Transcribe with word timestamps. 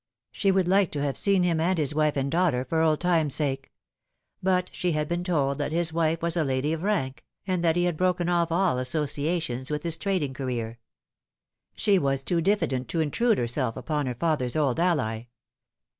She 0.31 0.51
would 0.51 0.67
like 0.67 0.89
to 0.93 1.01
have 1.03 1.15
seen 1.15 1.43
him 1.43 1.59
and 1.59 1.77
his 1.77 1.93
wife 1.93 2.17
and 2.17 2.31
daughter, 2.31 2.65
for 2.65 2.81
old 2.81 2.99
times' 2.99 3.35
sake; 3.35 3.71
but 4.41 4.71
she 4.73 4.93
had 4.93 5.07
been 5.07 5.23
told 5.23 5.59
that 5.59 5.71
his 5.71 5.93
wife 5.93 6.23
was 6.23 6.35
a 6.35 6.43
lady 6.43 6.73
of 6.73 6.81
rank, 6.81 7.23
and 7.45 7.63
that 7.63 7.75
he 7.75 7.83
had 7.83 7.97
broken 7.97 8.27
off 8.27 8.51
all 8.51 8.79
associations 8.79 9.69
with 9.69 9.83
his 9.83 9.97
trading 9.97 10.33
career. 10.33 10.79
She 11.77 11.99
was 11.99 12.23
too 12.23 12.41
diffident 12.41 12.87
to 12.87 12.99
intrude 12.99 13.37
herself 13.37 13.77
upon 13.77 14.07
her 14.07 14.15
father's 14.15 14.55
old 14.55 14.79
ally. 14.79 15.25